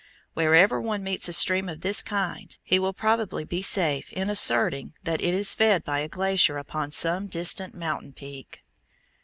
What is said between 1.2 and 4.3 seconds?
a stream of this kind, he will probably be safe